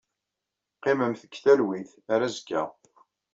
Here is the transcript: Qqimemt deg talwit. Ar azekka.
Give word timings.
Qqimemt 0.75 1.21
deg 1.25 1.33
talwit. 1.43 1.91
Ar 2.13 2.21
azekka. 2.27 2.61